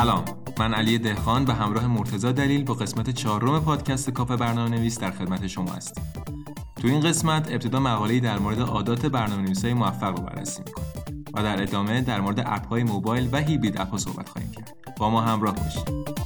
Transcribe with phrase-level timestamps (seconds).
[0.00, 0.24] سلام.
[0.58, 5.10] من علی دهخان به همراه مرتزا دلیل با قسمت چهارم پادکست کافه برنامه نویس در
[5.10, 6.04] خدمت شما هستیم.
[6.76, 11.42] تو این قسمت ابتدا مقاله‌ای در مورد عادات برنامه نویسای موفق رو بررسی می‌کنیم و
[11.42, 14.74] در ادامه در مورد اپ‌های موبایل و هیبرید اپ‌ها صحبت خواهیم کرد.
[14.96, 16.19] با ما همراه باشید.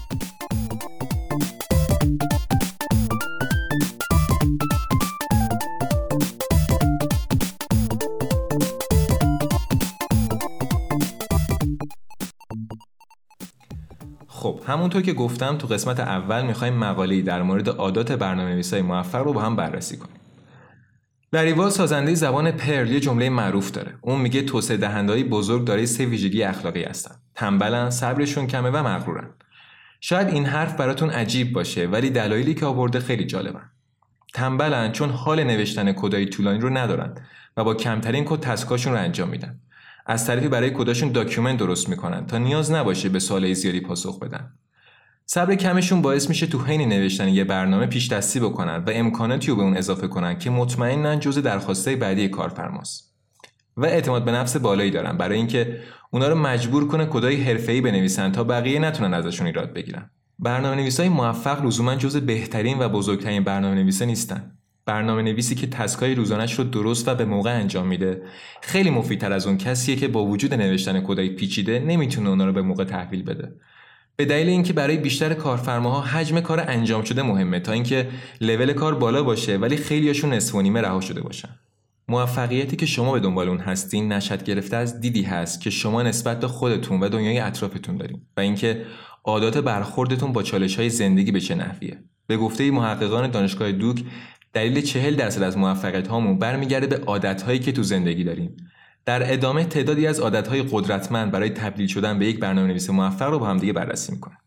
[14.67, 19.33] همونطور که گفتم تو قسمت اول می‌خوایم مقاله‌ای در مورد عادات برنامه نویسای موفق رو
[19.33, 20.17] با هم بررسی کنیم.
[21.33, 23.95] لریوال سازنده زبان پرل یه جمله معروف داره.
[24.01, 27.15] اون میگه توسعه دهندهای بزرگ داره سه ویژگی اخلاقی هستن.
[27.35, 29.31] تنبلن، صبرشون کمه و مغرورن.
[30.01, 33.71] شاید این حرف براتون عجیب باشه ولی دلایلی که آورده خیلی جالبن.
[34.35, 37.15] تنبلن چون حال نوشتن کدای طولانی رو ندارن
[37.57, 39.61] و با کمترین کد تسکاشون رو انجام میدن.
[40.07, 44.53] از طرفی برای کداشون document درست می‌کنن تا نیاز نباشه به سوالای زیادی پاسخ بدن.
[45.27, 49.57] صبر کمشون باعث میشه تو حین نوشتن یه برنامه پیش دستی بکنن و امکاناتی رو
[49.57, 53.15] به اون اضافه کنن که مطمئنا جزء درخواستای بعدی کارفرماست.
[53.77, 55.81] و اعتماد به نفس بالایی دارن برای اینکه
[56.11, 60.11] اونا رو مجبور کنه کدای حرفه‌ای بنویسن تا بقیه نتونن ازشون ایراد بگیرن.
[60.39, 64.59] برنامه نویسای موفق لزوما جزء بهترین و بزرگترین برنامه نویسا نیستن.
[64.87, 68.23] برنامه نویسی که task ای روزانش رو درست و به موقع انجام میده.
[68.63, 72.63] خیلی مفیدتر از اون کسیه که با وجود نوشتن کدای پیچیده نمی‌تونه اونا رو به
[72.63, 73.53] موقع تحویل بده.
[74.17, 78.09] به دلیل اینکه برای بیشتر کارفرماها حجم کار انجام شده مهمه تا اینکه
[78.41, 81.49] لول کار بالا باشه ولی خیلیاشون نصف و نیمه رها شده باشن.
[82.09, 86.41] موفقیتی که شما به دنبال اون هستین نشد گرفته از دیدی هست که شما نسبت
[86.41, 88.85] به خودتون و دنیای اطرافتون دارین و اینکه
[89.25, 91.99] عادات برخوردتون با چالش های زندگی به چه نحویه.
[92.27, 94.05] به گفته محققان دانشگاه دوک
[94.55, 98.57] دلیل چهل درصد از موفقیت هامون برمیگرده به عادت هایی که تو زندگی داریم.
[99.07, 103.31] در ادامه تعدادی از عادت های قدرتمند برای تبدیل شدن به یک برنامه نویس موفق
[103.31, 104.39] رو با هم دیگه بررسی می‌کنیم.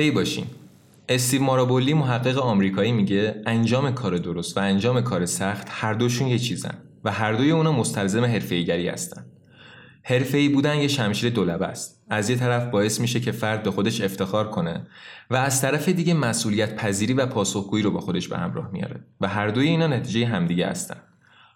[0.00, 0.46] ای باشیم
[1.08, 6.38] استیو مارابولی محقق آمریکایی میگه انجام کار درست و انجام کار سخت هر دوشون یه
[6.38, 6.74] چیزن
[7.04, 9.26] و هر دوی اونا مستلزم حرفه‌ایگری هستن.
[10.02, 12.04] حرفه‌ای بودن یه شمشیر دولبه است.
[12.10, 14.86] از یه طرف باعث میشه که فرد به خودش افتخار کنه
[15.30, 19.28] و از طرف دیگه مسئولیت پذیری و پاسخگویی رو با خودش به همراه میاره و
[19.28, 20.96] هر دوی اینا نتیجه همدیگه هستن.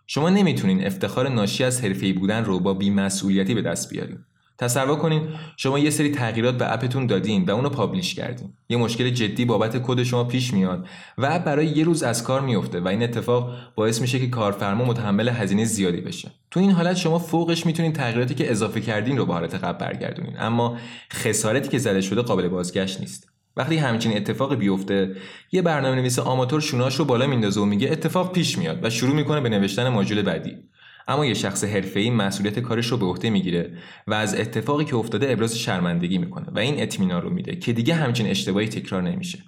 [0.07, 4.19] شما نمی‌تونین افتخار ناشی از حرفه‌ای بودن رو با بی‌مسئولیتی به دست بیارین.
[4.60, 8.53] تصور کنین شما یه سری تغییرات به اپتون دادین و اونو پابلیش کردین.
[8.69, 10.87] یه مشکل جدی بابت کد شما پیش میاد
[11.19, 14.84] و اپ برای یه روز از کار میفته و این اتفاق باعث میشه که کارفرما
[14.84, 16.31] متحمل هزینه زیادی بشه.
[16.50, 20.34] تو این حالت شما فوقش می‌تونین تغییراتی که اضافه کردین رو به حالت قبل برگردونین.
[20.38, 20.77] اما
[21.12, 23.31] خسارتی که زده شده قابل بازگشت نیست.
[23.56, 25.16] وقتی همچین اتفاقی بیفته
[25.53, 29.15] یه برنامه نویس آماتور شوناش رو بالا میندازه و میگه اتفاق پیش میاد و شروع
[29.15, 30.56] می‌کنه به نوشتن ماژول بعدی.
[31.09, 35.33] اما یه شخص حرفه‌ای مسئولیت کارش رو به عهده می‌گیره و از اتفاقی که افتاده
[35.33, 39.39] ابراز شرمندگی می‌کنه و این اطمینان رو میده که دیگه همچین اشتباهی تکرار نمیشه.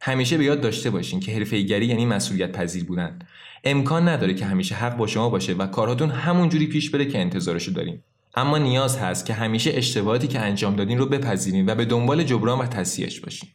[0.00, 3.18] همیشه به یاد داشته باشین که حرفه‌ایگری یعنی مسئولیت پذیر بودن.
[3.64, 7.18] امکان نداره که همیشه حق با شما باشه و کارهاتون همون جوری پیش بره که
[7.18, 8.00] انتظارشو دارین.
[8.34, 12.58] اما نیاز هست که همیشه اشتباهاتی که انجام دادین رو بپذیرین و به دنبال جبران
[12.58, 13.48] و تصحیحش باشین.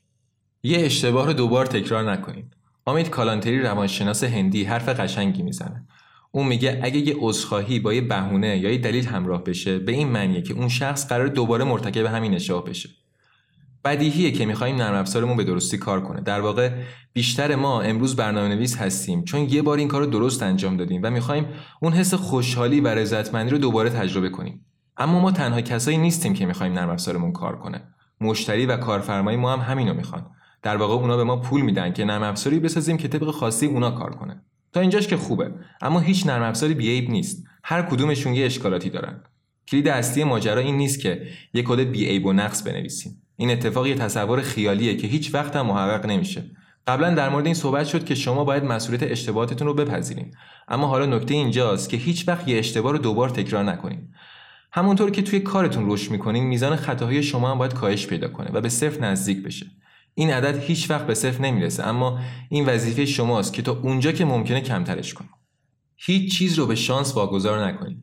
[0.63, 2.45] یه اشتباه رو دوبار تکرار نکنین.
[2.87, 5.87] امید کالانتری روانشناس هندی حرف قشنگی می‌زنه.
[6.35, 10.07] اون میگه اگه یه عذرخواهی با یه بهونه یا یه دلیل همراه بشه به این
[10.07, 12.89] معنیه که اون شخص قرار دوباره مرتکب همین اشتباه بشه.
[13.85, 16.21] بدیهیه که می‌خوایم نرم افزارمون به درستی کار کنه.
[16.21, 16.71] در واقع
[17.13, 21.01] بیشتر ما امروز برنامه نویس هستیم چون یه بار این کار رو درست انجام دادیم
[21.03, 21.45] و می‌خوایم
[21.81, 24.65] اون حس خوشحالی و رضایتمندی رو دوباره تجربه کنیم.
[24.97, 27.81] اما ما تنها کسایی نیستیم که می‌خوایم نرم افزارمون کار کنه.
[28.21, 30.25] مشتری و کارفرمای ما هم همینو می‌خوان.
[30.61, 33.91] در واقع اونا به ما پول میدن که نرم افزاری بسازیم که طبق خاصی اونا
[33.91, 34.41] کار کنه.
[34.75, 35.51] تا اینجاش که خوبه.
[35.81, 37.43] اما هیچ نرم افزاری بیعیب نیست.
[37.63, 39.23] هر کدومشون یه اشکالاتی دارن.
[39.67, 43.21] کلید اصلی ماجرا این نیست که یه کد بیعیب و نقص بنویسیم.
[43.35, 46.43] این اتفاق یه تصور خیالیه که هیچ وقت هم محقق نمیشه.
[46.87, 50.35] قبلا در مورد این صحبت شد که شما باید مسئولیت اشتباهاتتون رو بپذیرین
[50.67, 54.07] اما حالا نکته اینجاست که هیچ وقت یه اشتباه رو دوبار تکرار نکنین
[54.71, 58.61] همونطور که توی کارتون رشد می‌کنین میزان خطاهای شما هم باید کاهش پیدا کنه و
[58.61, 59.65] به صفر نزدیک بشه.
[60.15, 62.19] این عدد هیچ وقت به صفر نمی‌رسه اما
[62.49, 65.31] این وظیفه شماست که تا اونجا که ممکنه کمترش کنید.
[65.95, 67.97] هیچ چیز رو به شانس واگذار نکنید.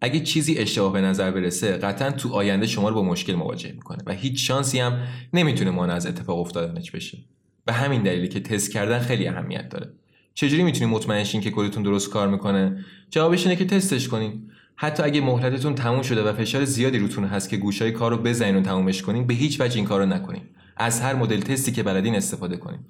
[0.00, 3.98] اگه چیزی اشتباه به نظر برسه قطعا تو آینده شما رو با مشکل مواجه می‌کنه
[4.06, 7.18] و هیچ شانسی هم نمی‌تونه مانع از اتفاق افتادنش بشه.
[7.64, 9.92] به همین دلیلی که تست کردن خیلی اهمیت داره.
[10.34, 14.50] چجوری می‌تونید مطمئن شین که کدتون درست کار می‌کنه؟ جوابش اینه که تستش کنین.
[14.76, 18.56] حتی اگه مهلتتون تموم شده و فشار زیادی روتون هست که گوشای کار رو بزنین
[18.56, 20.42] و تمومش کنین به هیچ وجه این کار نکنین.
[20.76, 22.80] از هر مدل تستی که بلدین استفاده کنین.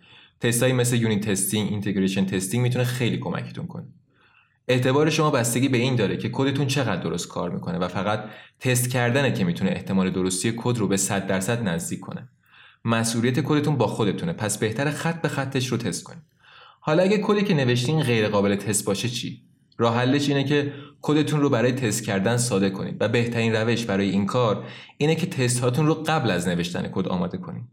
[0.41, 3.87] تستایی مثل unit testing integration testing می‌تونه خیلی کمکتون کنه.
[4.69, 8.25] اعتبار شما بستگی به این داره که کدتون چقدر درست کار می‌کنه و فقط
[8.61, 12.29] تست کردنه که می‌تونه احتمال درستی کد رو به 100 درصد نزدیک کنه.
[12.85, 16.23] مسئولیت کدتون با خودتونه پس بهتره خط به خطش رو تست کنید
[16.81, 19.43] حالا اگه کدی که نوشتین غیر قابل تست باشه چی؟
[19.79, 20.73] راه حلش اینه که
[21.03, 24.65] کدتون رو برای تست کردن ساده کنید و بهترین روش برای این کار
[24.99, 27.65] اینه که تست هاتون رو قبل از نوشتن کد آماده کنید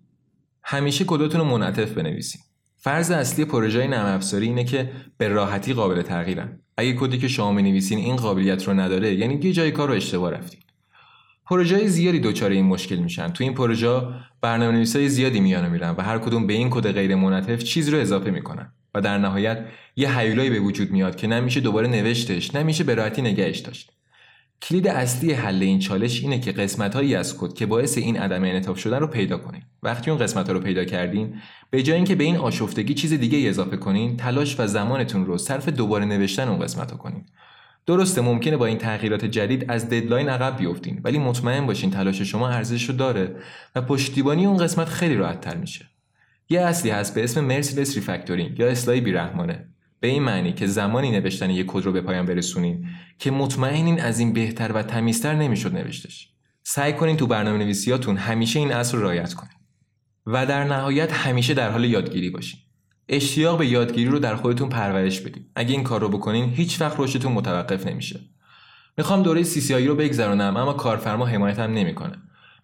[0.63, 2.41] همیشه کدتون رو منعطف بنویسید
[2.77, 6.59] فرض اصلی پروژه نرم افزاری اینه که به راحتی قابل تغییرن.
[6.77, 10.31] اگه کدی که شما می‌نویسین این قابلیت رو نداره یعنی یه جای کار رو اشتباه
[10.31, 10.59] رفتین.
[11.45, 13.29] پروژه زیادی دچار این مشکل میشن.
[13.29, 14.01] تو این پروژه
[14.41, 18.31] برنامه زیادی میان میرن و هر کدوم به این کد غیر منعطف چیز رو اضافه
[18.31, 19.65] می‌کنن و در نهایت
[19.95, 23.92] یه هیولایی به وجود میاد که نمیشه دوباره نوشتش نمیشه به راحتی نگهش داشت.
[24.63, 28.43] کلید اصلی حل این چالش اینه که قسمت هایی از کد که باعث این عدم
[28.43, 29.61] انعطاف شدن رو پیدا کنین.
[29.83, 31.35] وقتی اون قسمت ها رو پیدا کردین
[31.69, 35.69] به جای اینکه به این آشفتگی چیز دیگه اضافه کنین تلاش و زمانتون رو صرف
[35.69, 37.25] دوباره نوشتن اون قسمت ها کنین.
[37.85, 42.49] درسته ممکنه با این تغییرات جدید از deadline عقب بیفتین ولی مطمئن باشین تلاش شما
[42.49, 43.35] ارزش رو داره
[43.75, 45.85] و پشتیبانی اون قسمت خیلی راحت تر میشه.
[46.49, 49.72] یه اصلی هست به اسم merciless refactoring یا اصلاح بیرحمانه.
[50.03, 52.85] به این معنی که زمانی نوشتن یک کد رو به پایان برسونین
[53.19, 56.29] که مطمئنین از این بهتر و تمیزتر نمی‌شد نوشتش.
[56.63, 59.53] سعی کنین تو برنامه نویسیاتون همیشه این اصل رو رعایت کنین
[60.25, 62.59] و در نهایت همیشه در حال یادگیری باشین.
[63.09, 65.45] اشتیاق به یادگیری رو در خودتون پرورش بدین.
[65.55, 68.19] اگه این کار رو بکنین هیچ وقت رشدتون متوقف نمیشه.
[68.97, 72.17] می‌خوام دوره C رو بگذرونم اما کارفرما حمایتم نمی‌کنه.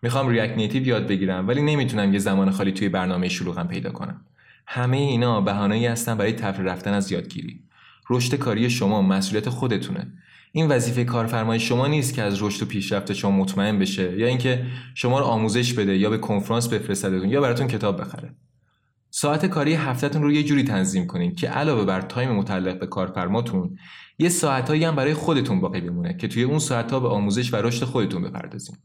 [0.04, 4.26] می‌خوام React Native یاد بگیرم ولی نمی‌تونم یه زمان خالی توی برنامه شلوغم پیدا کنم.
[4.72, 7.64] همه اینا بهانه‌ای هستن برای طفره رفتن از یادگیری.
[8.10, 10.14] رشد کاری شما مسئولیت خودتونه.
[10.52, 14.66] این وظیفه کارفرمای شما نیست که از رشد و پیشرفت شما مطمئن بشه یا اینکه
[14.96, 18.36] شما رو آموزش بده یا به کنفرانس بفرستدتون یا براتون کتاب بخره.
[19.10, 23.78] ساعت کاری هفتهتون رو یه جوری تنظیم کنید که علاوه بر time متعلق به کارفرماتون
[24.20, 27.86] یه ساعتهایی هم برای خودتون باقی بمونه که توی اون ساعتها به آموزش و رشد
[27.86, 28.76] خودتون بپردازین.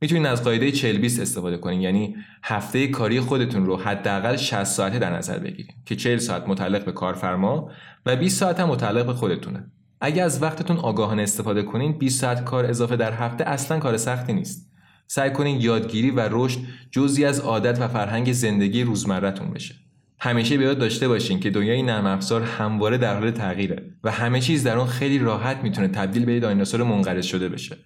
[0.00, 1.80] می‌تونید از قاعده 40 20 استفاده کنین.
[1.80, 6.84] یعنی هفته کاری خودتون رو حداقل 60 ساعته در نظر بگیرید که 40 ساعت متعلق
[6.84, 7.70] به کارفرما
[8.06, 9.70] و 20 ساعت هم متعلق به خودتونه.
[10.00, 14.32] اگه از وقتتون آگاهانه استفاده کنین 20 ساعت کار اضافه در هفته اصلا کار سختی
[14.32, 14.70] نیست.
[15.06, 16.58] سعی کنین یادگیری و رشد
[16.90, 19.74] جزی از عادت و فرهنگ زندگی روزمرهتون بشه.
[20.20, 24.40] همیشه به یاد داشته باشین که دنیای نرم افزار همواره در حال تغییره و همه
[24.40, 27.76] چیز در اون خیلی راحت می‌تونه تبدیل به دایناسور منقرض شده بشه.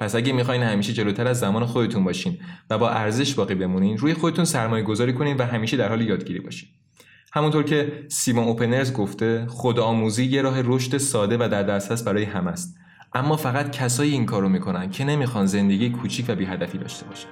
[0.00, 2.38] پس اگه می‌خواین همیشه جلوتر از زمان خودتون باشین
[2.70, 6.40] و با ارزش باقی بمونین روی خودتون سرمایه گذاری کنین و همیشه در حال یادگیری
[6.40, 6.68] باشین.
[7.32, 12.50] همونطور که سیمون اوپنرز گفته خودآموزی یه راه رشد ساده و در دسترس برای همه
[12.50, 12.76] است.
[13.14, 17.28] اما فقط کسایی این کارو می‌کنن که نمی‌خوان زندگی کوچیک و بی هدفی داشته باشن.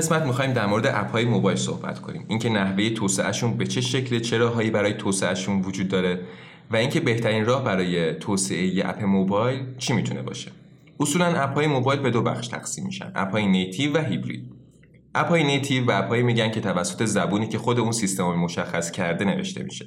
[0.00, 2.24] قسمت می‌خوایم در مورد app های موبایل صحبت کنیم.
[2.28, 6.20] اینکه نحوه توسعهشون به چه شکل چه راههایی برای توسعهشون وجود داره
[6.70, 10.50] و اینکه بهترین راه برای توسعه app موبایل چی می‌تونه باشه.
[11.00, 14.52] اصولا app های موبایل به دو بخش تقسیم میشن app های native و hybrid.
[15.14, 19.24] app های native و app میگن که توسط زبونی که خود اون سیستم مشخص کرده
[19.24, 19.86] نوشته میشه.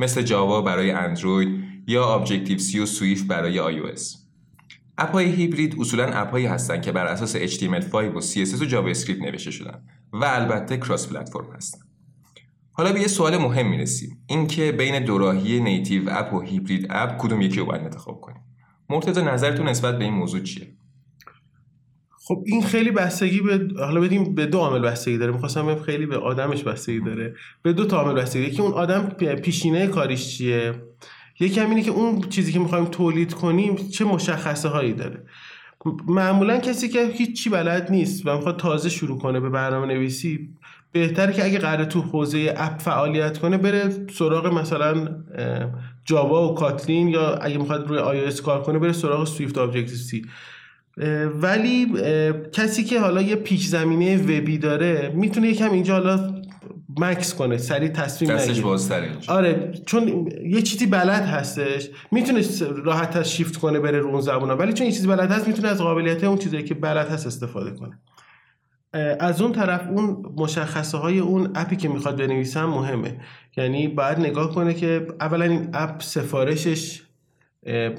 [0.00, 4.29] مثل Java برای اندروید یا Objective-C و Swift برای iOS.
[5.00, 9.22] app های hybrid اصولا app هایی هستند که بر اساس HTML5 و CSS و JavaScript
[9.22, 11.78] نوشته شدن و البته cross platform هستن.
[12.72, 14.18] حالا به یه سوال مهم می‌رسیم.
[14.26, 18.42] اینکه بین دوراهی native app و hybrid app کدوم یکی رو باید انتخاب کنیم؟
[18.90, 20.66] مرتضی نظرتون نسبت به این موضوع چیه؟
[22.10, 25.32] خب این خیلی بستگی به حالا بدیم به دو عامل بستگی داره.
[25.32, 27.34] می‌خواستم خیلی به آدمش بستگی داره.
[27.62, 29.08] به دو تا عامل بستگی یکی اون آدم
[29.42, 30.74] پیشینه کاریش چیه؟
[31.40, 35.22] یکی هم اینه که اون چیزی که می‌خوایم تولید کنیم چه مشخصه هایی داره.
[36.08, 40.48] معمولا کسی که هیچی بلد نیست و می‌خواد تازه شروع کنه به برنامه نویسی
[40.92, 45.08] بهتره که اگه قراره تو حوزه app فعالیت کنه بره سراغ مثلا
[46.04, 50.22] Java و Kotlin یا اگه می‌خواد روی آی کار کنه بره سراغ Swift Objective-C.
[51.42, 51.86] ولی
[52.52, 56.29] کسی که حالا یه پیش زمینه وبی داره می‌تونه یکم اینجا حالا
[57.00, 58.46] مکس کنه سریع تصمیم نگیره.
[59.28, 62.42] آره چون یه چیزی بلد هستش می‌تونه
[62.84, 65.68] راحت از شیفت کنه بره رو اون زبونا ولی چون یه چیزی بلد هست می‌تونه
[65.68, 67.98] از قابلیت اون چیزی که بلد هست استفاده کنه.
[69.20, 73.20] از اون طرف اون مشخصه های اون اپی که می‌خواد بنویسم مهمه.
[73.56, 77.02] یعنی باید نگاه کنه که اولا این اپ سفارشش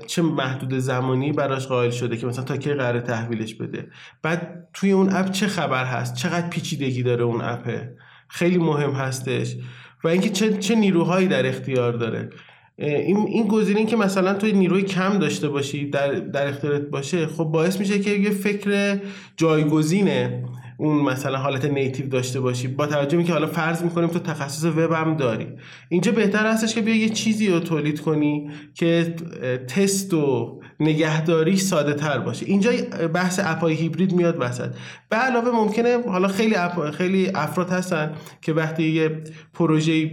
[0.07, 3.87] چه محدود زمانی براش قائل شده که مثلا تا کی قرار تحویلش بده.
[4.21, 7.95] بعد توی اون اپ چه خبر هست؟ چقدر پیچیدگی داره اون اپه
[8.31, 9.55] خیلی مهم هستش
[10.03, 12.29] و اینکه چه, چه نیروهایی در اختیار داره.
[12.77, 17.43] این این گزینه که مثلا توی نیروی کم داشته باشی در در اختیارت باشه خب
[17.43, 18.99] باعث میشه که یه فکر
[19.37, 20.43] جایگزینه
[20.77, 22.67] اون مثلا حالت نیتیو داشته باشی.
[22.67, 25.47] با توجه به که حالا فرض می‌کنیم تو تخصص وب هم داری.
[25.89, 29.15] اینجا بهتر هستش که بیا یه چیزی رو تولید کنی که
[29.67, 32.45] تست و نگهداری ساده تر باشه.
[32.45, 32.71] اینجا
[33.13, 34.69] بحث اپای هیبرید میاد وسط
[35.09, 36.55] به علاوه ممکنه حالا خیلی
[36.91, 39.23] خیلی افراد هستن که وقتی یه
[39.53, 40.11] پروژه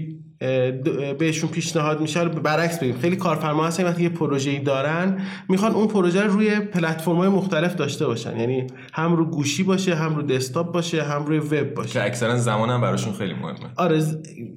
[1.19, 2.99] بهشون پیشنهاد میشه برعکس بگیم.
[2.99, 8.07] خیلی کارفرما هستن وقتی یه پروژه‌ای دارن می‌خوان اون پروژه رو روی پلتفرم‌های مختلف داشته
[8.07, 8.41] باشن.
[8.41, 11.93] یعنی هم رو گوشی باشه هم رو دسکتاپ باشه هم روی وب باشه.
[11.93, 13.71] که اکثرا زمان هم براشون خیلی مهمه.
[13.77, 14.03] آره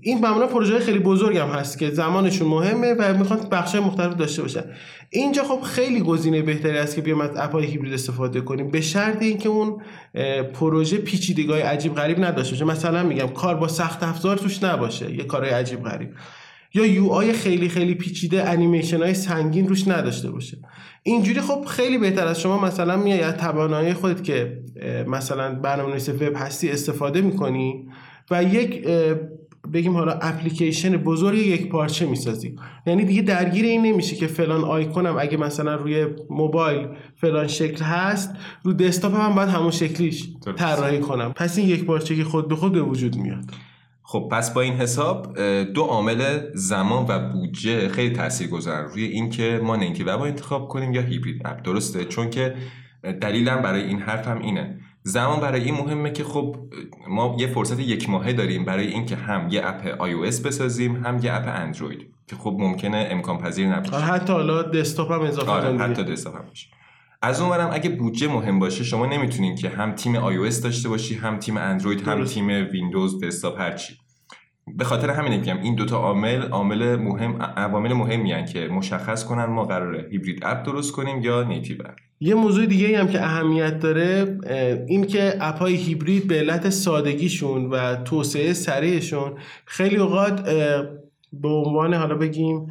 [0.02, 4.42] این معمولا پروژه خیلی بزرگ هم هست که زمانشون مهمه و می‌خوان بخش‌های مختلف داشته
[4.42, 4.64] باشن.
[5.10, 8.72] اینجا خب خیلی گزینه بهتری است که بیام از اپ‌های هیبرید استفاده کنیم.
[8.72, 9.82] به شرط اینکه اون
[10.54, 12.66] پروژه پیچیدگی‌های عجیب غریب نداشته باشه.
[12.66, 15.16] مثلا میگم کار با سخت افزار توش نباشه.
[15.16, 16.10] یه کارهای عجیب غریب.
[16.74, 20.58] یا یو آی خیلی خیلی پیچیده انیمیشن های سنگین روش نداشته باشه.
[21.04, 24.58] اینجوری خب خیلی بهتر از شما مثلا میای از توانایی خودت که
[25.08, 27.88] مثلا برنامه نویس وب هستی استفاده می‌کنی
[28.32, 28.88] و یک
[29.74, 32.56] بگیم حالا اپلیکیشن بزرگ یک پارچه می‌سازی.
[32.86, 38.36] یعنی دیگه درگیر این نمیشه که فلان آیکونم اگه مثلا روی موبایل فلان شکل هست
[38.64, 41.34] رو دسکتاپ هم باید همون شکلیش طراحی کنم.
[41.34, 43.46] پس این یک پارچه که خود به خود به وجود میاد.
[44.04, 49.60] خب پس با این حساب دو عامل زمان و بودجه خیلی تاثیر گذارن روی اینکه
[49.64, 51.62] ما نیتیو وب انتخاب کنیم یا هیبرید اپ.
[51.64, 52.54] درسته؟ چون که
[53.22, 54.80] دلیلم برای این حرف هم اینه.
[55.04, 56.56] زمان برای این مهمه که خب
[57.08, 61.34] ما یه فرصت یک ماهه داریم برای اینکه هم یه app iOS بسازیم هم یه
[61.34, 63.96] app اندروید که خب ممکنه امکان پذیر نباشه.
[63.96, 66.68] حتی حالا دسکتاپ هم اضافه آره حتی دسکتاپ هم باشه.
[67.22, 71.40] از اونورم اگه بودجه مهم باشه شما نمی‌تونین که هم تیم iOS داشته باشی هم
[71.40, 74.01] تیم اندروید هم تیم ویندوز دسکتاپ هر چی.
[74.78, 79.66] به خاطر همینه میگم این دوتا عامل عامل مهم عوامل مهمی که مشخص کنن ما
[79.66, 81.78] قراره hybrid app درست کنیم یا native
[82.20, 84.38] یه موضوع دیگه هم که اهمیت داره
[84.88, 89.34] این که app های هیبرید به علت سادگیشون و توسعه سریعشون
[89.66, 90.50] خیلی اوقات
[91.34, 92.68] به عنوان حالا بگیم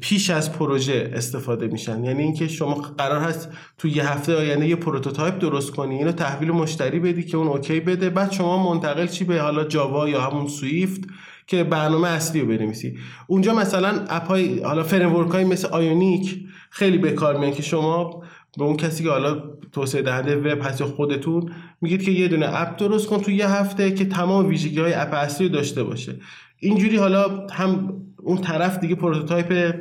[0.00, 2.04] پیش از پروژه استفاده میشن.
[2.04, 3.48] یعنی اینکه شما قرار هست
[3.78, 7.80] تو یه هفته آینده یه prototype درست کنی اینو تحویل مشتری بدی که اون okay
[7.80, 11.00] بده بعد شما منتقل شی به حالا Java یا همون Swift
[11.46, 12.98] که برنامه اصلی رو بنویسی.
[13.26, 18.22] اونجا مثلا app ای حالا فریم های مثل Ionic خیلی به کار میان که شما
[18.58, 22.60] به اون کسی که حالا توسعه دهنده وب هست یا خودتون میگید که یه دونه
[22.60, 26.16] app درست کن تو یه هفته که تمام ویژگی های app اصلی داشته باشه.
[26.58, 29.74] اینجوری حالا هم اون طرف دیگه prototype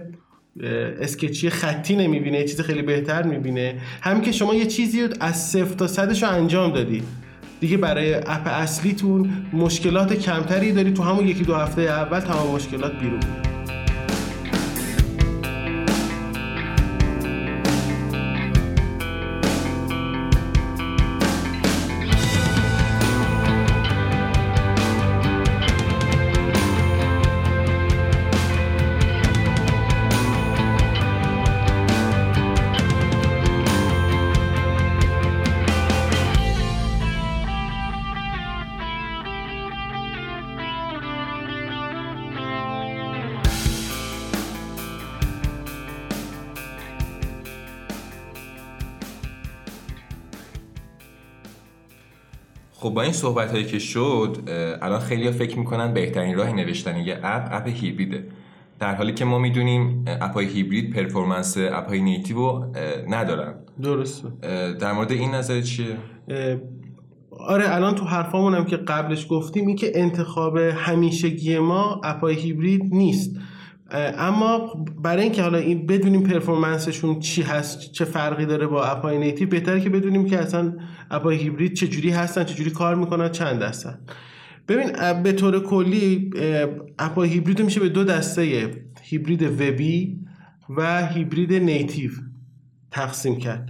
[1.02, 3.82] sketch ی خطی نمی‌بینه چیز خیلی بهتر می‌بینه.
[4.02, 7.04] همین که شما یه چیزی رو از صفر تا صدش رو انجام دادی.
[7.66, 13.00] دیگه برای app اصلیتون مشکلات کمتری داری تو همون یکی دو هفته اول تمام مشکلات
[13.00, 13.20] بیرون.
[53.16, 54.38] صحبت هایی که شد
[54.82, 58.28] الان خیلی فکر می‌کنن بهترین راه نوشتن یه app app hybrid ه.
[58.80, 62.66] در حالی که ما می‌دونیم app ای hybrid performance app ای native رو
[63.10, 63.54] ندارن.
[63.82, 64.28] درسته.
[64.80, 65.98] در مورد این نظر چیه؟
[67.40, 72.44] آره الان تو حرفامون هم که قبلش گفتیم این که انتخاب همیشگی ما app ای
[72.44, 73.36] hybrid نیست.
[73.92, 79.18] اما برای اینکه حالا این بدونیم performance شون چی هست چه فرقی داره با app
[79.18, 80.78] ای native بهتره که بدونیم که اصلا
[81.12, 84.00] app ای hybrid چه جوری هستن چه جوری کار می‌کنن چند هستن
[84.68, 84.92] ببین
[85.24, 86.30] به طور کلی
[87.00, 90.20] app ای hybrid میشه به دو دسته هیبرید وبی
[90.78, 92.12] و hybrid native
[92.92, 93.70] تقسیم کرد.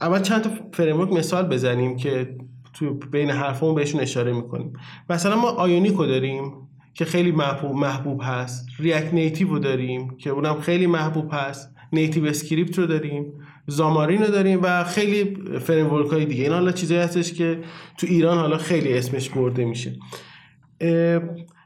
[0.00, 2.36] اول چند تا framework مثال بزنیم که
[2.74, 4.72] تو بین حرفمون بهشون اشاره می‌کنیم.
[5.10, 6.67] مثلا ما Ionic و داریم.
[6.98, 8.66] که خیلی محبوب محبوب هست.
[8.78, 11.74] React Native رو داریم که اونم خیلی محبوب هست.
[11.92, 13.32] NativeScript رو داریم.
[13.66, 16.42] Xamarin رو داریم و خیلی framework های دیگه.
[16.42, 17.58] این حالا چیزایی هستش که
[17.98, 19.96] تو ایران حالا خیلی اسمش برده میشه.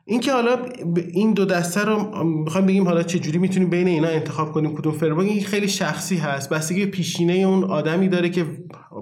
[0.05, 0.57] اینکه حالا
[1.13, 4.93] این دو دسته رو می‌خوایم بگیم حالا چه جوری می‌تونیم بین اینا انتخاب کنیم کدوم
[4.93, 6.51] framework این خیلی شخصی هست.
[6.51, 8.47] بستگی پیشینه اون آدمی داره که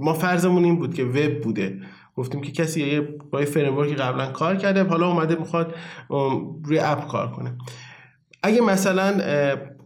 [0.00, 1.80] ما فرضمون این بود که وب بوده.
[2.16, 5.74] گفتیم که کسی یه با framework ی قبلا کار کرده حالا اومده می‌خواد
[6.64, 7.58] روی app کار کنه.
[8.42, 9.20] اگه مثلا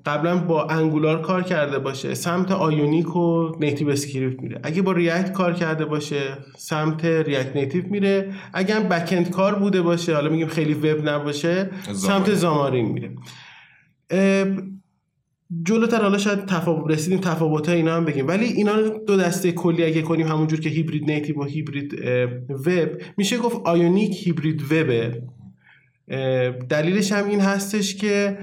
[0.06, 4.60] قبلا با Angular کار کرده باشه سمت Ionic و NativeScript میره.
[4.62, 8.32] اگه با React کار کرده باشه سمت React Native میره.
[8.54, 13.10] اگه هم backend کار بوده باشه حالا میگیم خیلی وب نباشه سمت Xamarin میره.
[15.62, 18.28] جلوتر حالا شاید تفاوت رسیدیم تفاوت اینا هم بگیم.
[18.28, 21.94] ولی اینا دو دسته کلی اگه کنیم همونجور که hybrid native و hybrid
[22.50, 25.22] web میشه گفت Ionic hybrid web ه
[26.68, 28.38] دلیلش هم این هستش که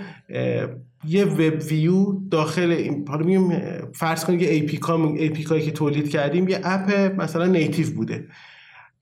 [1.08, 3.52] یه web view داخل این حالا میگیم
[3.94, 4.68] فرض کنید که
[5.34, 8.26] APK که تولید کردیم یه app مثلا native بوده.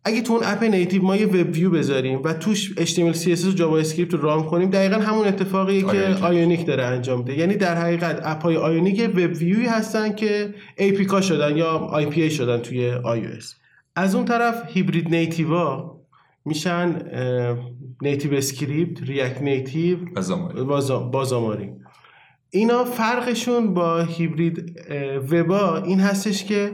[0.05, 3.51] اگه تو اون app native ما یه web view بذاریم و توش HTML CSS و
[3.51, 7.37] JavaScript رو run کنیم دقیقا همون اتفاقی که Ionic داره انجام میده.
[7.37, 12.31] یعنی در حقیقت app های Ionic web view ی هستن که APK شدن یا IPA
[12.31, 13.45] شدن توی iOS
[13.95, 15.99] از اون طرف hybrid native ا
[16.45, 17.01] میشن
[18.01, 19.97] NativeScript React Native یا
[21.11, 21.69] Xamarin
[22.49, 24.79] اینا فرقشون با hybrid
[25.31, 26.71] web ا این هستش که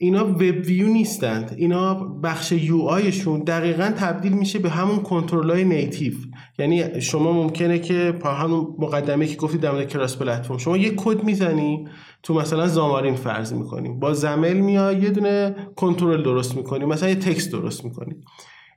[0.00, 1.54] اینا web view نیستند.
[1.56, 6.12] اینا بخش UI شون دقیقا تبدیل میشه به همون کنترل های native.
[6.58, 11.24] یعنی شما ممکنه که با همون مقدمه که گفتید در cross platform شما یه کد
[11.24, 11.88] می‌زنی
[12.22, 17.14] تو مثلا Xamarin فرض می‌کنیم با XAML میای یه دونه کنترل درست می‌کنی مثلا یه
[17.14, 18.14] text درست می‌کنی.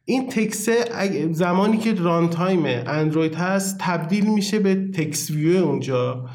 [0.06, 0.70] این تکس
[1.32, 6.26] زمانی که runtime اندروید هست تبدیل میشه به تکس ویو اونجا.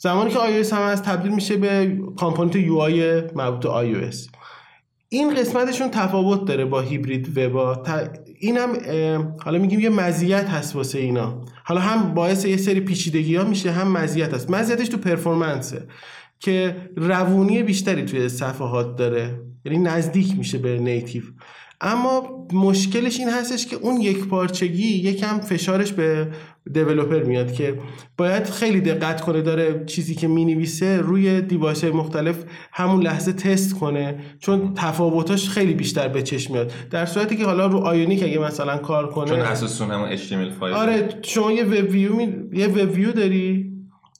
[0.00, 4.16] زمانی که iOS هم هست تبدیل میشه به component UI مربوط به iOS.
[5.08, 7.82] این قسمتشون تفاوت داره با hybrid web ا
[8.38, 11.44] این هم حالا میگیم یه مزیت هست واسه اینا.
[11.64, 14.50] حالا هم باعث یه سری پیچیدگی ها میشه هم مزیت هست.
[14.50, 15.86] مزیتش تو performance ه
[16.40, 19.40] که روونی بیشتری توی صفحات داره.
[19.64, 21.22] یعنی نزدیک میشه به native
[21.80, 26.28] اما مشکلش این هستش که اون یک پارچگی یکم فشارش به
[26.72, 27.78] developer میاد که
[28.16, 33.74] باید خیلی دقت کنه داره چیزی که می نویسه روی device مختلف همون لحظه تست
[33.74, 36.72] کنه چون تفاوتاش خیلی بیشتر به چشم میاد.
[36.90, 40.74] در صورتی که حالا رو Ionic اگه مثلا کار کنه چون اساسشون همون HTML فایل.
[40.74, 42.34] آره شما یه web view می...
[42.52, 43.72] یه web view داری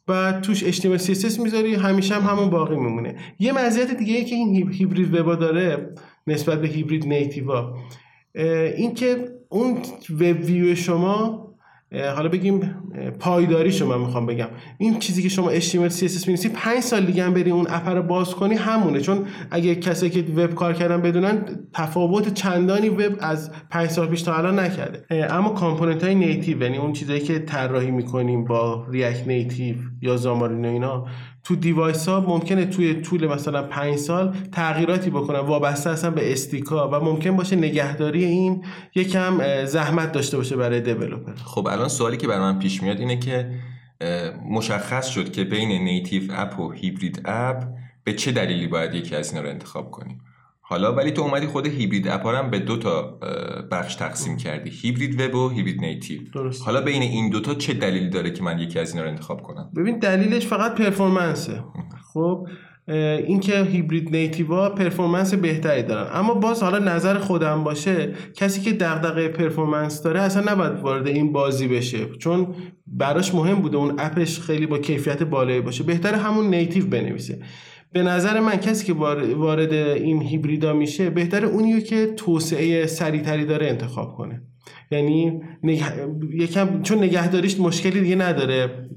[0.08, 3.16] و توش HTML CSS می‌ذاری همیشه هم همون باقی میمونه.
[3.38, 5.94] یه مزیت دیگه ای که این hybrid web ا داره
[6.28, 7.76] نسبت به hybrid native ا.
[8.76, 9.16] اینکه
[9.48, 9.78] اون
[10.10, 11.48] web view شما
[12.16, 12.74] حالا بگیم
[13.20, 14.48] پایداری شما می‌خوام بگم.
[14.78, 18.02] این چیزی که شما HTML CSS می‌نویسی 5 سال دیگه هم بری اون app رو
[18.02, 19.00] باز کنی همونه.
[19.00, 24.22] چون اگه کسی که وب کار کردن بدونن تفاوت چندانی وب از 5 سال پیش
[24.22, 25.04] تا الان نکرده.
[25.34, 30.64] اما component های native یعنی اون چیزایی که طراحی می‌کنیم با React Native یا Xamarin
[30.64, 31.06] و اینا
[31.48, 36.74] تو device ها ممکنه توی طول مثلا 5 سال تغییراتی بکنن وابسته هستن به SDK
[36.74, 42.16] ها و ممکن باشه نگهداری این یکم زحمت داشته باشه برای developer خب الان سوالی
[42.16, 43.50] که برای من پیش میاد اینه که
[44.50, 47.64] مشخص شد که بین native app و hybrid app
[48.04, 50.20] به چه دلیلی باید یکی از اینا رو انتخاب کنیم؟
[50.70, 53.18] حالا ولی تو اومدی خود hybrid app هم به دو تا
[53.70, 54.70] بخش تقسیم کردی.
[54.70, 56.20] hybrid web و hybrid native.
[56.34, 56.62] درست.
[56.62, 59.70] حالا بین این دوتا چه دلیلی داره که من یکی از اینا رو انتخاب کنم؟
[59.76, 61.64] ببین دلیلش فقط performance ه.
[62.12, 62.46] خب
[63.26, 66.10] اینکه hybrid native ا performance بهتری دارن.
[66.12, 71.32] اما باز حالا نظر خودم باشه کسی که دغدغه performance داره اصلا نباید وارد این
[71.32, 72.06] بازی بشه.
[72.18, 72.54] چون
[72.86, 75.84] براش مهم بوده اون اپش خیلی با کیفیت بالایی باشه.
[75.84, 77.38] بهتره همون native بنویسه.
[77.92, 78.92] به نظر من کسی که
[79.36, 84.42] وارد این هیبریدا میشه بهتر اونیو که توسعه سریعتری داره انتخاب کنه.
[84.90, 85.40] یعنی
[86.32, 88.88] یکم چون نگهداریش مشکلی دیگه نداره.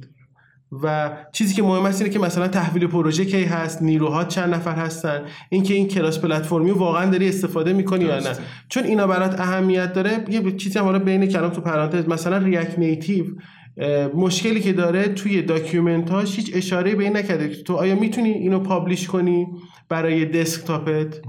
[0.83, 4.75] و چیزی که مهم است اینه که مثلا تحویل پروژه کی هست نیروها چند نفر
[4.75, 8.29] هستن اینکه این cross platform ی واقعا داری استفاده می‌کنی یا نه.
[8.69, 13.25] چون اینا برات اهمیت داره یه چیزی هم بین کلام تو پرانتز مثلا React Native
[14.15, 17.47] مشکلی که داره توی document اش هیچ اشاره به این نکرده.
[17.47, 19.47] تو آیا می‌تونی اینو publish کنی
[19.89, 21.21] برای desktop ت؟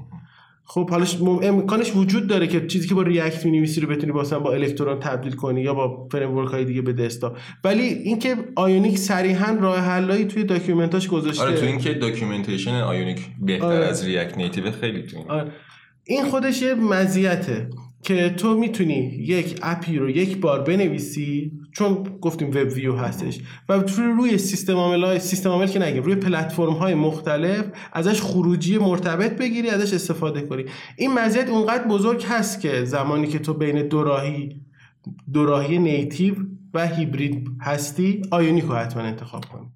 [0.65, 1.07] خب حالا
[1.43, 5.33] امکانش وجود داره که چیزی که با React می‌نویسی رو بتونی مثلا با الکترون تبدیل
[5.33, 7.37] کنی یا با framework های دیگه به desktop.
[7.65, 11.43] ولی اینکه Ionic صریحا راه حل هایی توی document اش گذاشته.
[11.43, 13.87] آره تو اینکه documentation Ionic بهتر آره.
[13.87, 15.31] از React Native خیلی تو این.
[15.31, 15.53] آره.
[16.05, 17.71] این خودش یه مزیته
[18.03, 23.73] که تو می‌تونی یک اپی رو یک بار بنویسی چون گفتیم web view هستش و
[23.99, 29.71] روی سیستم عامل سیستم عامل که نگیم روی پلتفرم های مختلف ازش خروجی مرتبط بگیری
[29.71, 30.65] ازش استفاده کنی.
[30.97, 34.61] این مزیت اونقدر بزرگ هست که زمانی که تو بین دوراهی
[35.33, 36.35] دوراهی نیتیو
[36.75, 39.67] و هیبرید هستی آیونیک رو حتما انتخاب کنی.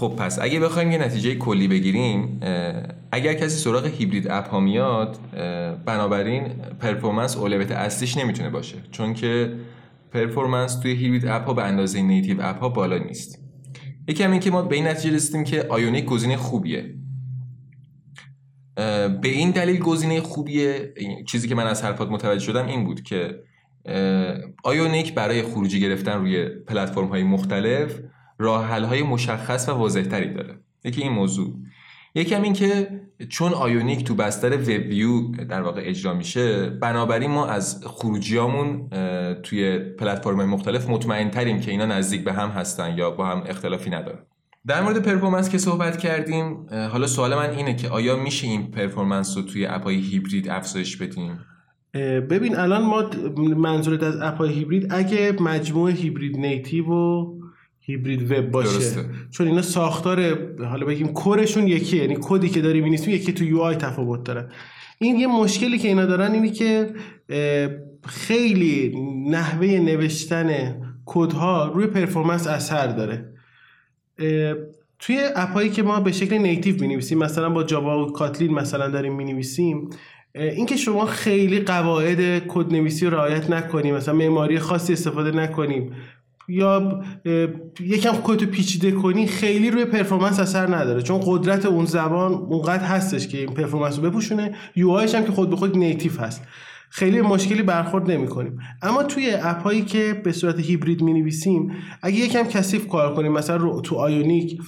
[0.00, 2.40] پس اگه بخوایم یه نتیجه کلی بگیریم
[3.12, 5.18] اگر کسی سراغ hybrid app ها میاد
[5.84, 6.48] بنابراین
[6.80, 9.56] performance اولویت اصلیش نمی‌تونه باشه چون که
[10.12, 13.38] performance توی hybrid app ها به اندازه native app ها بالا نیست.
[14.08, 16.94] یکم این که ما به این نتیجه رسیدیم که Ionic گزینه خوبیه.
[19.22, 20.94] به این دلیل گزینه خوبیه
[21.26, 23.40] چیزی که من از حرفات متوجه شدم این بود که
[24.64, 28.00] Ionic برای خروجی گرفتن روی پلتفرم های مختلف
[28.38, 30.58] راه های مشخص و واضحتری داره.
[30.84, 31.54] یکی این موضوع.
[32.14, 37.46] یکم این که چون Ionic تو بستر web view در واقع اجرا میشه بنابراین ما
[37.46, 38.88] از خروجیامون
[39.42, 43.90] توی پلتفرم مختلف مطمئن تریم که اینا نزدیک به هم هستن یا با هم اختلافی
[43.90, 44.18] ندارن.
[44.66, 49.36] در مورد performance که صحبت کردیم حالا سوال من اینه که آیا میشه این performance
[49.36, 51.38] رو توی اپای هیبرید افزایش بدیم؟
[52.30, 53.10] ببین الان ما
[53.56, 57.32] منظورت از اپای هیبرید اگه مجموعه hybrid native و
[57.86, 58.72] hybrid web باشه.
[58.72, 59.04] درسته.
[59.30, 63.44] چون اینا ساختار حالا بگیم core شون یکیه یعنی کدی که داری می‌نویسی یکی تو
[63.44, 64.48] UI تفاوت داره.
[64.98, 66.90] این یه مشکلی که اینا دارن اینه که
[68.06, 68.94] خیلی
[69.30, 73.32] نحوه نوشتن کدها روی performance اثر داره.
[74.98, 79.16] توی اپایی که ما به شکل native می‌نویسیم مثلا با Java و Kotlin مثلا داریم
[79.16, 79.90] می‌نویسیم
[80.34, 85.92] اینکه شما خیلی قواعد کد نویسی رو رعایت نکنیم مثلا معماری خاصی استفاده نکنیم
[86.48, 87.02] یا
[87.80, 91.02] یکم خودتو پیچیده کنی خیلی روی performance اثر نداره.
[91.02, 94.54] چون قدرت اون زبان اونقدر هستش که این performance رو بپوشونه.
[94.76, 96.42] UI هم که خود به خود native هست.
[96.90, 101.72] خیلی مشکلی برخورد نمی کنیم اما توی اپ هایی که به صورت هیبرید می نویسیم
[102.02, 104.58] اگه یکم کثیف کار کنیم مثلا رو تو Ionic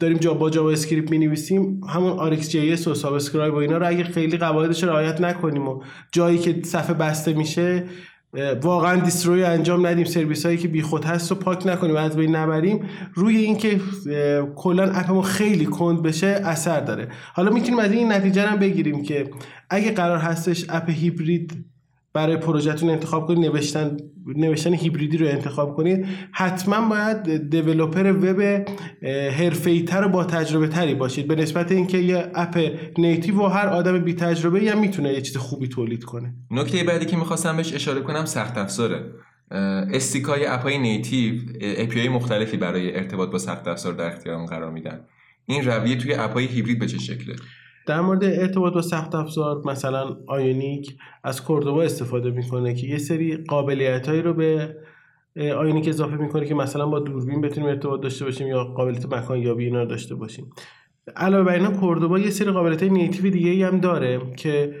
[0.00, 4.36] داریم جا با JavaScript می نویسیم همون RxJS و subscribe و اینا رو اگه خیلی
[4.36, 7.84] قواعدش رعایت نکنیم و جایی که صفحه بسته میشه
[8.62, 10.04] واقعا destroy انجام ندیم.
[10.04, 12.84] سرویس هایی که بیخود هست و پاک نکنیم و از بین نبریم.
[13.14, 13.80] روی اینکه
[14.56, 17.08] کلا اپمون خیلی کند بشه اثر داره.
[17.34, 19.30] حالا می‌تونیم از این نتیجه هم بگیریم که
[19.70, 21.64] اگه قرار هستش اپ هیبرید
[22.14, 23.96] برای پروژهتون انتخاب کنید نوشتن
[24.26, 26.06] نوشتن هیبریدی رو انتخاب کنید.
[26.32, 28.66] حتما باید developer وب
[29.38, 31.28] حرفه‌ای‌تر و با تجربه تری باشید.
[31.28, 35.36] به نسبت اینکه یه اپ native و هر آدم بی تجربه هم می‌تونه یه چیز
[35.36, 36.34] خوبی تولید کنه.
[36.50, 39.04] نکته بعدی که می‌خواستم بهش اشاره کنم سخت افزاره.
[39.94, 44.70] SDK های اپای native API های مختلفی برای ارتباط با سخت افزار در اختیار قرار
[44.70, 45.00] میدن.
[45.46, 47.36] این رویه توی اپای هیبرید به چه شکله؟
[47.86, 53.36] در مورد ارتباط با سخت افزار مثلا Ionic از Cordova استفاده می‌کنه که یه سری
[53.36, 54.76] قابلیت هایی رو به
[55.36, 59.64] Ionic اضافه می‌کنه که مثلا با دوربین بتونیم ارتباط داشته باشیم یا قابلیت مکان یابی
[59.64, 60.50] اینا داشته باشیم.
[61.16, 64.74] علاوه بر اینا Cordova یه سری قابلیت native دیگه هم داره که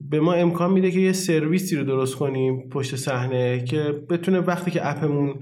[0.00, 3.78] به ما امکان میده که یه سرویسی رو درست کنیم پشت صحنه که
[4.10, 5.34] بتونه وقتی که اپمون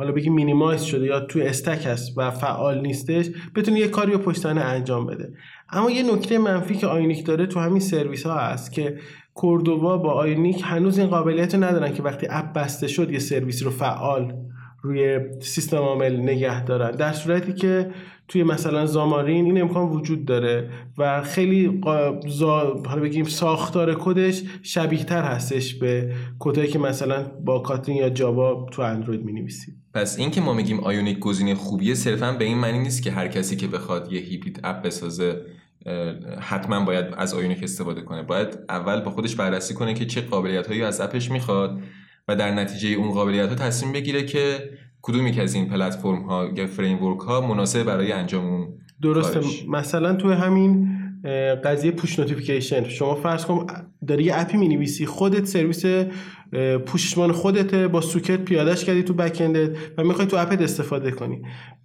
[0.00, 4.18] حالا بگی minimize شده یا توی stack هست و فعال نیستش بتونه یه کاری رو
[4.18, 5.32] پشت صحنه انجام بده.
[5.70, 8.98] اما یه نکته منفی که Ionic داره تو همین سرویس ها هست که
[9.34, 13.62] Cordova با Ionic هنوز این قابلیت رو ندارن که وقتی اپ بسته شد یه سرویس
[13.62, 14.34] رو فعال
[14.82, 16.90] روی سیستم عامل نگه دارن.
[16.90, 17.90] در صورتی که
[18.28, 21.80] توی مثلا Xamarin این امکان وجود داره و خیلی
[22.28, 22.82] زا...
[22.86, 28.66] حالا بگیم ساختار کدش شبیه تر هستش به کدایی که مثلا با Kotlin یا Java
[28.72, 32.58] تو اندروید می نویسیم پس این که ما میگیم Ionic گزینه خوبیه صرفا به این
[32.58, 35.40] معنی نیست که هر کسی که بخواد یه hybrid app بسازه
[36.40, 38.22] حتما باید از Ionic استفاده کنه.
[38.22, 41.80] باید اول با خودش بررسی کنه که چه قابلیت هایی از اپش می‌خواد
[42.28, 44.70] و در نتیجه اون قابلیت ها تصمیم بگیره که
[45.02, 48.68] کدومی که از این پلتفرم ها یا framework ها مناسب برای انجام اون
[49.02, 49.40] درسته.
[49.68, 50.88] مثلا تو همین
[51.64, 53.66] قضیه push notification شما فرض کن
[54.08, 55.84] داری یه اپی می‌نویسی خودت سرویس
[56.86, 59.42] push مال خودته با socket پیادش کردی تو back
[59.98, 61.42] و می‌خوای تو اپت استفاده کنی.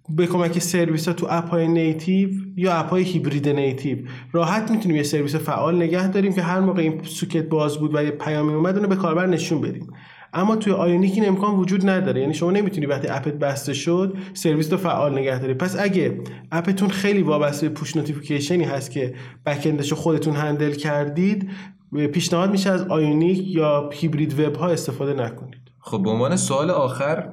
[0.08, 3.98] به کمک سرویس ها تو اپ های native یا اپ های hybrid native.
[4.32, 8.02] راحت می‌تونیم یه سرویس فعال نگه داریم که هر موقع این socket باز بود و
[8.02, 9.86] یه پیامی اومد اونو به کاربر نشون بدیم.
[10.32, 12.20] اما توی Ionic این امکان وجود نداره.
[12.20, 15.54] یعنی شما نمی‌تونی وقتی اپت بسته شد سرویس رو فعال نگه داری.
[15.54, 16.20] پس اگه
[16.52, 19.14] اپتون خیلی وابسته به push notification ی هست که
[19.46, 21.50] back خودتون handle کردید
[21.92, 25.60] پیشنهاد میشه از Ionic یا hybrid web ها استفاده نکنید.
[25.78, 27.32] خب به عنوان سوال آخر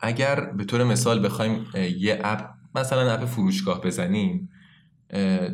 [0.00, 1.66] اگر به طور مثال بخوایم
[1.98, 4.48] یه اپ مثلا اپ فروشگاه بزنیم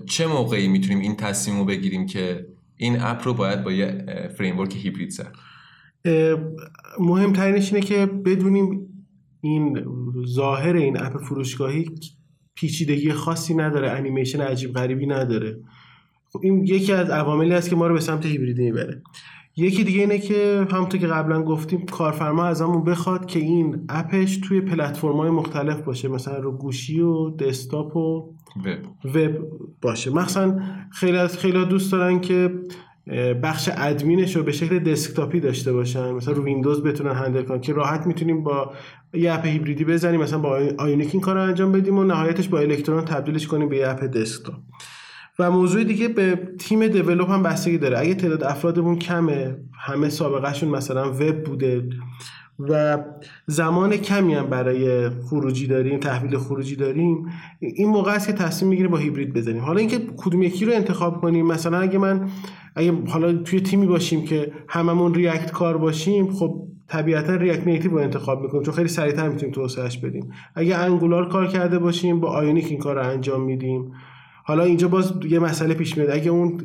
[0.07, 4.05] چه موقعی می‌تونیم این تصمیم رو بگیریم که این اپ رو باید با یه
[4.39, 5.35] framework hybrid زد؟
[7.01, 8.87] مهمترینش اینه که بدونیم
[9.41, 9.85] این
[10.27, 11.91] ظاهر این اپ فروشگاهی
[12.55, 15.61] پیچیدگی خاصی نداره انیمیشن عجیب غریبی نداره.
[16.33, 19.03] خب این یکی از عواملی است که ما رو به سمت هیبریدی می‌بره.
[19.57, 24.61] یکی دیگه اینه که همونطور که قبلا گفتیم کارفرما ازمون بخواد که این اپش توی
[24.61, 29.15] پلتفرم‌های مختلف باشه مثلا رو گوشی و دسکتاپ و وب.
[29.15, 29.39] وب
[29.83, 30.11] باشه.
[30.11, 30.61] مثلا
[30.93, 32.51] خیلی از خیلی دوست دارن که
[33.43, 36.13] بخش ادمینش رو به شکل دسکتاپی داشته باشن.
[36.13, 38.73] مثلا رو ویندوز بتونن handle کنن که راحت می‌تونیم با
[39.15, 42.59] یه اپ هیبریدی بزنیم مثلا با Ionic این کار رو انجام بدیم و نهایتش با
[42.59, 44.55] الکترون تبدیلش کنیم به یه اپ دسکتاپ.
[45.41, 47.99] و موضوع دیگه به تیم develop هم بستگی داره.
[47.99, 51.89] اگه تعداد افرادمون کمه همه سابقهشون مثلا وب بوده
[52.59, 52.99] و
[53.47, 57.27] زمان کمی هم برای خروجی داریم تحویل خروجی داریم
[57.59, 59.63] این موقع است که تصمیم می‌گیریم با هیبرید بزنیم.
[59.63, 62.29] حالا اینکه کدوم یکی رو انتخاب کنیم مثلا اگه من
[62.77, 67.99] اگه حالا توی تیمی باشیم که هممون React کار باشیم خب طبیعتا React Native رو
[67.99, 70.31] انتخاب می‌کنیم چون خیلی سریعتر می‌تونیم توسعهش بدیم.
[70.55, 73.93] اگه Angular کار کرده باشیم با Ionic این کار رو انجام میدیم.
[74.51, 76.11] حالا اینجا باز یه مسئله پیش میاد.
[76.11, 76.61] اگه اون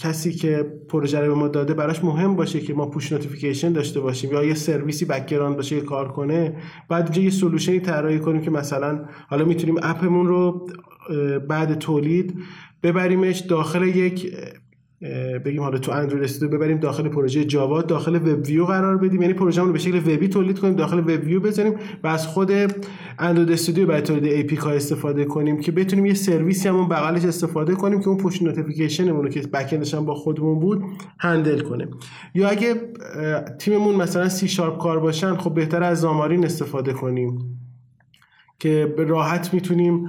[0.00, 4.00] کسی که پروژه رو به ما داده براش مهم باشه که ما push notification داشته
[4.00, 6.56] باشیم یا یه سرویسی background باشه که کار کنه
[6.88, 10.68] بعد اینجا یه solution ی طراحی کنیم که مثلا حالا می‌تونیم اپمون رو
[11.48, 12.34] بعد تولید
[12.82, 14.32] ببریمش داخل یک
[15.44, 19.22] بگیم حالا تو Android Studio ببریم داخل پروژه Java داخل web view قرار بدیم.
[19.22, 22.52] یعنی پروژه رو به شکل وبی تولید کنیم داخل web view بزنیم و از خود
[23.18, 28.00] Android Studio برای تولید APK استفاده کنیم که بتونیم یه سرویسی همون بغلش استفاده کنیم
[28.00, 30.82] که اون push notification مون رو که back هم با خودمون بود
[31.18, 31.88] handle کنیم.
[32.34, 32.74] یا اگه
[33.58, 37.57] تیممون مثلا C Sharp کار باشن خب بهتر از Xamarin استفاده کنیم.
[38.60, 40.08] که به راحت می‌تونیم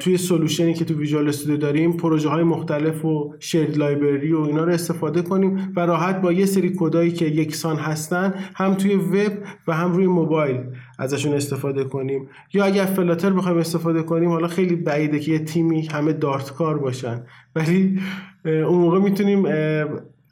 [0.00, 4.40] توی solution ی که تو Visual Studio داریم پروژه های مختلف و shared library و
[4.40, 8.94] اینا رو استفاده کنیم و راحت با یه سری کدایی که یکسان هستن هم توی
[8.94, 9.32] وب
[9.68, 10.60] و هم روی موبایل
[10.98, 12.28] ازشون استفاده کنیم.
[12.54, 16.78] یا اگر فلاتر بخوایم استفاده کنیم حالا خیلی بعیده که یه تیمی همه دارت کار
[16.78, 17.22] باشن.
[17.56, 18.00] ولی
[18.44, 19.46] اون موقع می‌تونیم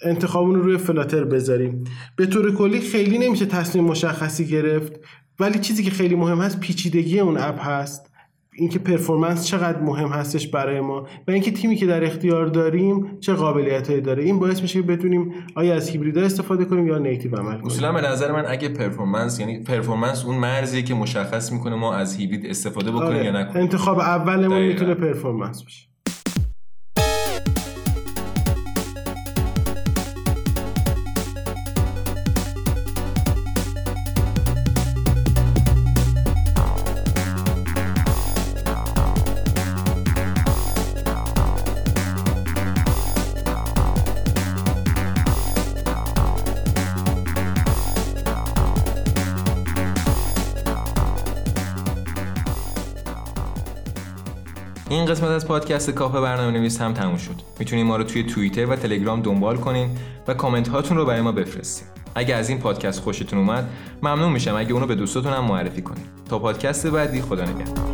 [0.05, 1.85] انتخابون رو روی فلاتر بذاریم.
[2.17, 5.01] به طور کلی خیلی نمیشه تصمیم مشخصی گرفت.
[5.43, 8.13] ولی چیزی که خیلی مهم هست پیچیدگی اون اپ هست.
[8.55, 13.33] اینکه پرفورمنس چقدر مهم هستش برای ما و اینکه تیمی که در اختیار داریم چه
[13.33, 14.23] قابلیتایی داره.
[14.23, 17.67] این باعث میشه که بدونیم آیا از هیبرید استفاده کنیم یا نیتیو عمل کنیم.
[17.67, 22.17] اصولا به نظر من اگه performance یعنی performance اون مرزی که مشخص می‌کنه ما از
[22.17, 23.25] هیبرید استفاده بکنیم آره.
[23.25, 23.63] یا نکنیم.
[23.63, 25.92] انتخاب اولمون می‌تونه performance باشه
[55.13, 57.35] قسمت از پادکست کافه برنامه نویس هم تموم شد.
[57.59, 59.91] می‌تونید ما رو توی توییتر و تلگرام دنبال کنین
[60.29, 63.69] و کامنت هاتون رو برای ما بفرستید اگه از این پادکست خوشتون اومد
[64.03, 67.92] ممنون میشم اگه اونو به دوستاتون هم معرفی کنید تا پادکست بعدی خدا نگهدار.